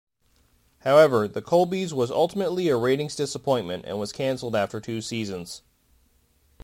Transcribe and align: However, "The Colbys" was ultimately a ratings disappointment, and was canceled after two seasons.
However, 0.79 1.27
"The 1.27 1.43
Colbys" 1.43 1.93
was 1.93 2.09
ultimately 2.09 2.69
a 2.69 2.75
ratings 2.75 3.15
disappointment, 3.15 3.85
and 3.85 3.99
was 3.99 4.11
canceled 4.11 4.55
after 4.55 4.79
two 4.81 4.99
seasons. 4.99 5.61